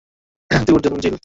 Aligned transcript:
তুই 0.51 0.73
ওঠ 0.75 0.85
জিল। 1.03 1.15